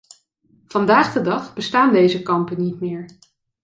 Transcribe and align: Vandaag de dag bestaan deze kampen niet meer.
Vandaag 0.67 1.13
de 1.13 1.21
dag 1.21 1.53
bestaan 1.53 1.91
deze 1.93 2.21
kampen 2.23 2.59
niet 2.61 2.79
meer. 2.79 3.09